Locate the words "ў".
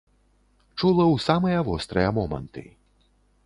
1.13-1.17